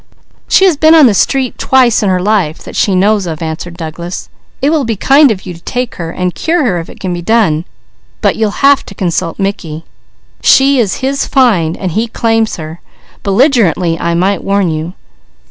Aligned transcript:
"She 0.47 0.65
has 0.65 0.77
been 0.77 0.95
on 0.95 1.05
the 1.05 1.13
street 1.13 1.59
twice 1.59 2.01
in 2.01 2.09
her 2.09 2.19
life 2.19 2.57
that 2.63 2.75
she 2.75 2.95
knows 2.95 3.27
of," 3.27 3.39
answered 3.43 3.77
Douglas. 3.77 4.29
"It 4.59 4.71
will 4.71 4.83
be 4.83 4.95
kind 4.95 5.29
of 5.29 5.45
you 5.45 5.53
to 5.53 5.59
take 5.61 5.93
her, 5.97 6.09
and 6.09 6.33
cure 6.33 6.63
her 6.65 6.79
if 6.79 6.89
it 6.89 6.99
can 6.99 7.13
be 7.13 7.21
done, 7.21 7.65
but 8.19 8.35
you'll 8.35 8.65
have 8.65 8.83
to 8.87 8.95
consult 8.95 9.37
Mickey. 9.37 9.85
She 10.41 10.79
is 10.79 11.01
his 11.05 11.27
find, 11.27 11.77
so 11.79 11.87
he 11.89 12.07
claims 12.07 12.55
her, 12.55 12.81
belligerently, 13.21 13.99
I 13.99 14.15
might 14.15 14.43
warn 14.43 14.71
you!" 14.71 14.95